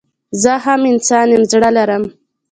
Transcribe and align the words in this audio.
زه 0.41 0.53
هم 0.65 0.81
انسان 0.93 1.27
يم 1.33 1.43
زړه 1.51 1.69
لرم 1.77 2.03